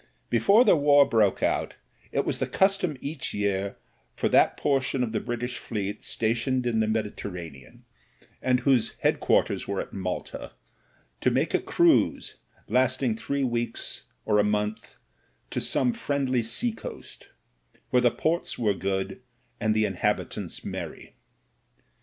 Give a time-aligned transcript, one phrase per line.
[0.31, 1.75] Before the war broke out
[2.11, 3.77] it was the custom each year
[4.15, 7.61] for that portion of the British Fleet stationed in the Mediter IS8 MEN, WOMEN AND
[7.61, 7.85] GUNS ranean,
[8.41, 10.53] and whose headquarters were at Malta,
[11.21, 12.37] to make a cruise
[12.67, 14.95] lasting three weeks or a month
[15.51, 17.27] to some friendly sea coast,
[17.91, 19.21] where the ports were good
[19.59, 21.13] and the inhabitants merry.